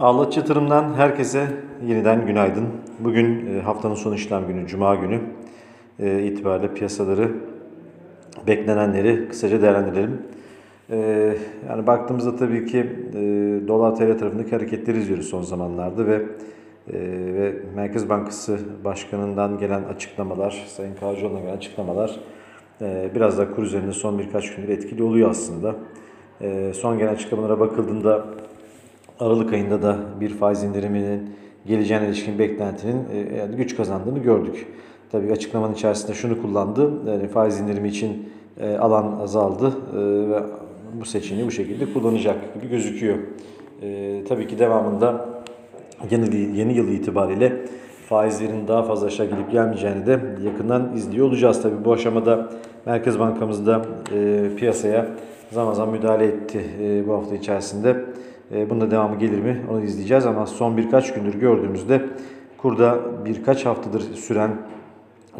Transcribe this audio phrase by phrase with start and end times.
[0.00, 1.46] Ağlaç Yatırım'dan herkese
[1.86, 2.64] yeniden günaydın.
[2.98, 5.20] Bugün e, haftanın son işlem günü, Cuma günü
[5.98, 7.30] e, itibariyle piyasaları,
[8.46, 10.22] beklenenleri kısaca değerlendirelim.
[10.90, 10.96] E,
[11.68, 12.86] yani baktığımızda tabii ki
[13.68, 16.22] dolar TL tarafındaki hareketleri izliyoruz son zamanlarda ve
[17.34, 22.20] ve Merkez Bankası Başkanı'ndan gelen açıklamalar, Sayın Kavcıoğlu'na gelen açıklamalar
[23.14, 25.74] biraz da kur üzerinde son birkaç gündür etkili oluyor aslında.
[26.72, 28.24] Son gelen açıklamalara bakıldığında
[29.20, 31.30] Aralık ayında da bir faiz indiriminin
[31.66, 34.66] geleceğine ilişkin beklentinin e, güç kazandığını gördük.
[35.12, 36.92] Tabii açıklamanın içerisinde şunu kullandı.
[37.06, 38.28] Yani faiz indirimi için
[38.60, 39.98] e, alan azaldı e,
[40.30, 40.42] ve
[41.00, 43.18] bu seçeneği bu şekilde kullanacak gibi gözüküyor.
[44.28, 45.28] Tabii ki devamında
[46.10, 47.52] yeni, yeni yıl itibariyle
[48.08, 51.62] faizlerin daha fazla aşağı gidip gelmeyeceğini de yakından izliyor olacağız.
[51.62, 52.50] Tabii bu aşamada
[52.86, 53.82] Merkez Bankamız da
[54.56, 55.06] piyasaya
[55.50, 56.64] zaman zaman müdahale etti
[57.06, 58.04] bu hafta içerisinde.
[58.54, 62.02] E, bunda devamı gelir mi onu izleyeceğiz ama son birkaç gündür gördüğümüzde
[62.58, 64.50] kurda birkaç haftadır süren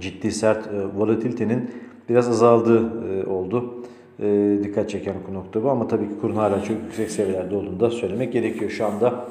[0.00, 1.70] ciddi sert e, volatilitenin
[2.08, 3.74] biraz azaldığı e, oldu.
[4.20, 7.90] E, dikkat çeken nokta bu ama tabii ki kurun hala çok yüksek seviyelerde olduğunu da
[7.90, 8.70] söylemek gerekiyor.
[8.70, 9.24] Şu anda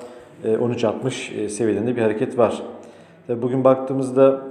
[0.43, 2.63] e, 13.60 e, seviyelerinde bir hareket var.
[3.29, 4.41] Bugün baktığımızda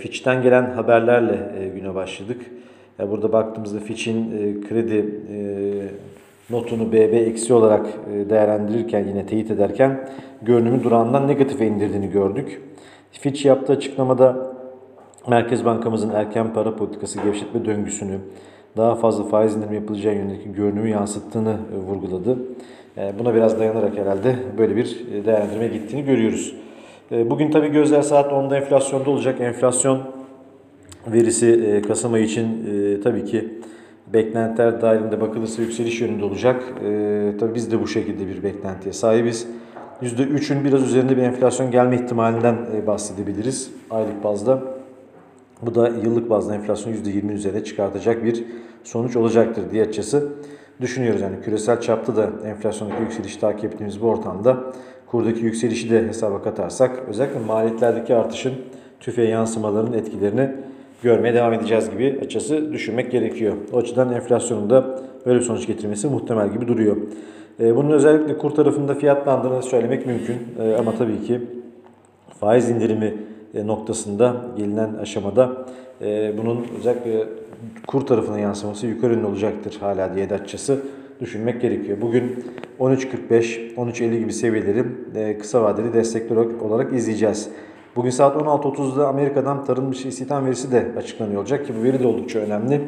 [0.00, 2.40] Fitch'ten gelen haberlerle güne başladık.
[2.98, 4.30] Burada baktığımızda Fitch'in
[4.68, 5.20] kredi
[6.50, 10.08] notunu BB eksi olarak e, değerlendirirken yine teyit ederken
[10.42, 12.62] görünümü durağından negatife indirdiğini gördük.
[13.12, 14.56] Fitch yaptığı açıklamada
[15.28, 18.18] Merkez Bankamızın erken para politikası gevşetme döngüsünü
[18.76, 22.38] daha fazla faiz indirimi yapılacağı yönündeki görünümü yansıttığını e, vurguladı.
[22.98, 26.54] E, buna biraz dayanarak herhalde böyle bir değerlendirme gittiğini görüyoruz.
[27.10, 29.40] Bugün tabii gözler saat 10'da enflasyonda olacak.
[29.40, 29.98] Enflasyon
[31.06, 32.48] verisi Kasım ayı için
[33.04, 33.48] tabii ki
[34.12, 36.62] beklentiler dahilinde bakılırsa yükseliş yönünde olacak.
[36.84, 39.48] E, tabii biz de bu şekilde bir beklentiye sahibiz.
[40.02, 44.62] %3'ün biraz üzerinde bir enflasyon gelme ihtimalinden e, bahsedebiliriz aylık bazda.
[45.62, 48.44] Bu da yıllık bazda enflasyon %20'nin üzerine çıkartacak bir
[48.84, 50.28] sonuç olacaktır diye açısı
[50.80, 51.20] düşünüyoruz.
[51.20, 54.56] Yani küresel çapta da enflasyondaki yükselişi takip ettiğimiz bu ortamda
[55.06, 58.54] kurdaki yükselişi de hesaba katarsak özellikle maliyetlerdeki artışın
[59.00, 60.50] tüfeğe yansımalarının etkilerini
[61.02, 63.54] görmeye devam edeceğiz gibi açısı düşünmek gerekiyor.
[63.72, 66.96] O açıdan enflasyonun da böyle bir sonuç getirmesi muhtemel gibi duruyor.
[67.60, 70.36] E, bunun özellikle kur tarafında fiyatlandığını söylemek mümkün.
[70.62, 71.40] E, ama tabii ki
[72.40, 73.14] faiz indirimi
[73.54, 75.66] e, noktasında gelinen aşamada
[76.38, 77.24] bunun özellikle
[77.86, 80.78] kur tarafına yansıması yukarı olacaktır hala diye de açısı
[81.20, 81.98] düşünmek gerekiyor.
[82.00, 82.44] Bugün
[82.80, 84.84] 13.45, 13.50 gibi seviyeleri
[85.38, 87.48] kısa vadeli destekler olarak izleyeceğiz.
[87.96, 92.06] Bugün saat 16.30'da Amerika'dan tarım dışı istihdam verisi de açıklanıyor olacak ki bu veri de
[92.06, 92.80] oldukça önemli.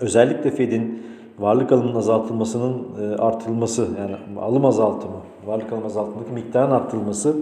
[0.00, 1.02] Özellikle Fed'in
[1.38, 5.16] varlık alımının azaltılmasının e, artırılması yani alım azaltımı,
[5.46, 7.36] varlık alım azaltımındaki miktarın arttırılması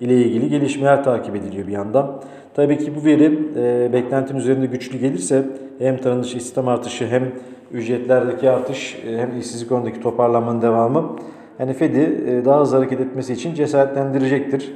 [0.00, 2.22] ile ilgili gelişmeler takip ediliyor bir yandan.
[2.54, 5.46] Tabii ki bu veri e, beklentinin üzerinde güçlü gelirse
[5.78, 7.32] hem tarım dışı istihdam artışı hem
[7.72, 11.16] ücretlerdeki artış e, hem işsizlik oranındaki toparlanmanın devamı
[11.58, 14.72] yani Fed'i e, daha hızlı hareket etmesi için cesaretlendirecektir.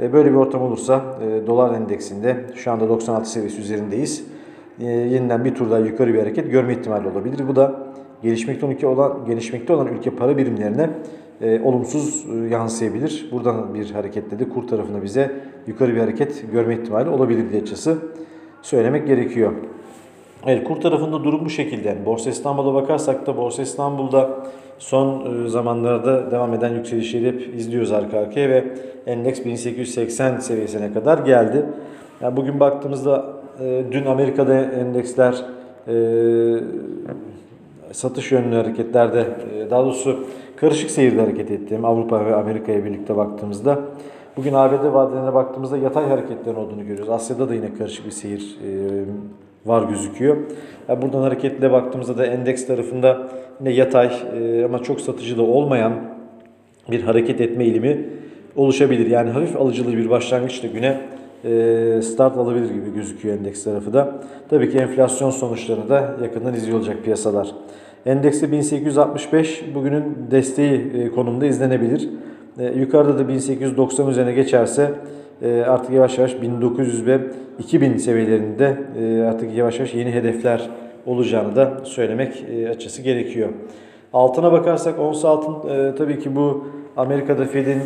[0.00, 4.24] E, böyle bir ortam olursa e, dolar endeksinde şu anda 96 seviyesi üzerindeyiz.
[4.80, 7.48] E, yeniden bir tur daha yukarı bir hareket görme ihtimali olabilir.
[7.48, 7.86] Bu da
[8.22, 10.90] gelişmekte olan gelişmekte olan ülke para birimlerine
[11.62, 13.28] olumsuz yansıyabilir.
[13.32, 15.32] Buradan bir hareketle de kur tarafına bize
[15.66, 17.98] yukarı bir hareket görme ihtimali olabilir diye açısı
[18.62, 19.52] söylemek gerekiyor.
[20.46, 21.88] Evet kur tarafında durum bu şekilde.
[21.88, 24.30] Yani Borsa İstanbul'a bakarsak da Borsa İstanbul'da
[24.78, 28.64] son e, zamanlarda devam eden yükselişleri hep izliyoruz arka arkaya ve
[29.06, 31.66] endeks 1880 seviyesine kadar geldi.
[32.20, 33.24] Yani bugün baktığımızda
[33.60, 35.34] e, dün Amerika'da endeksler
[35.88, 35.94] e,
[37.92, 39.26] satış yönlü hareketlerde
[39.70, 43.78] daha doğrusu karışık seyirde hareket ettiğim Avrupa ve Amerika'ya birlikte baktığımızda
[44.36, 47.10] bugün ABD vadelerine baktığımızda yatay hareketlerin olduğunu görüyoruz.
[47.10, 48.58] Asya'da da yine karışık bir seyir
[49.66, 50.36] var gözüküyor.
[50.88, 53.28] Buradan hareketle baktığımızda da endeks tarafında
[53.60, 54.10] yine yatay
[54.40, 55.92] e, ama çok satıcı da olmayan
[56.90, 58.06] bir hareket etme eğilimi
[58.56, 59.10] oluşabilir.
[59.10, 61.00] Yani hafif alıcılı bir başlangıçla güne
[61.44, 64.14] e, start alabilir gibi gözüküyor endeks tarafı da.
[64.50, 67.48] Tabii ki enflasyon sonuçlarını da yakından izliyor olacak piyasalar.
[68.06, 72.08] Endekste 1865 bugünün desteği e, konumda izlenebilir.
[72.76, 74.90] Yukarıda da 1890 üzerine geçerse
[75.66, 77.20] artık yavaş yavaş 1900 ve
[77.58, 80.70] 2000 seviyelerinde e, artık yavaş yavaş yeni hedefler
[81.06, 83.48] olacağını da söylemek e, açısı gerekiyor.
[84.12, 86.64] Altına bakarsak ons altın e, tabii ki bu
[86.96, 87.82] Amerika'da Fed'in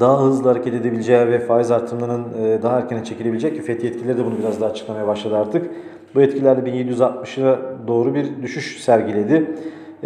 [0.00, 2.24] daha hızlı hareket edebileceği ve faiz artımlarının
[2.62, 5.70] daha erkene çekilebilecek ki FED yetkilileri de bunu biraz daha açıklamaya başladı artık.
[6.14, 7.58] Bu etkilerle 1760'a
[7.88, 9.46] doğru bir düşüş sergiledi.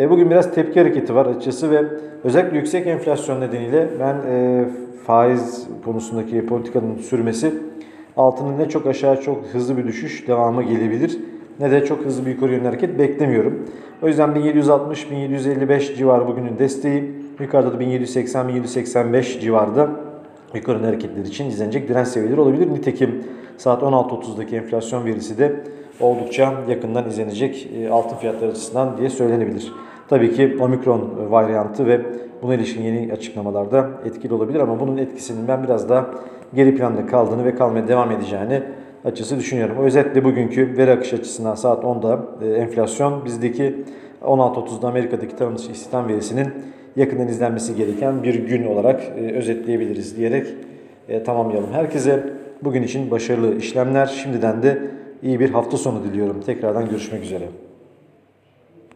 [0.00, 1.85] E, bugün biraz tepki hareketi var açıkçası ve
[2.25, 4.64] özellikle yüksek enflasyon nedeniyle ben e,
[5.06, 7.55] faiz konusundaki politikanın sürmesi
[8.17, 11.19] altının ne çok aşağı çok hızlı bir düşüş devamı gelebilir
[11.61, 13.69] ne de çok hızlı bir yukarı yönlü hareket beklemiyorum.
[14.02, 17.12] O yüzden 1760-1755 civarı bugünün desteği.
[17.41, 19.91] Yukarıda da 1780-1785 civarında
[20.55, 22.70] yukarı hareketler için izlenecek direnç seviyeleri olabilir.
[22.70, 23.25] Nitekim
[23.56, 25.52] saat 16.30'daki enflasyon verisi de
[26.00, 29.73] oldukça yakından izlenecek e, altın fiyatları açısından diye söylenebilir.
[30.10, 32.00] Tabii ki omikron varyantı ve
[32.42, 36.10] buna ilişkin yeni açıklamalarda etkili olabilir ama bunun etkisinin ben biraz daha
[36.54, 38.62] geri planda kaldığını ve kalmaya devam edeceğini
[39.04, 39.76] açısı düşünüyorum.
[39.78, 43.84] Özetle bugünkü veri akışı açısından saat 10'da e, enflasyon bizdeki
[44.22, 46.48] 16.30'da Amerika'daki tarım istihdam verisinin
[46.96, 50.46] yakından izlenmesi gereken bir gün olarak e, özetleyebiliriz diyerek
[51.08, 51.72] e, tamamlayalım.
[51.72, 52.24] Herkese
[52.62, 54.06] bugün için başarılı işlemler.
[54.06, 54.78] Şimdiden de
[55.22, 56.40] iyi bir hafta sonu diliyorum.
[56.40, 57.44] Tekrardan görüşmek üzere.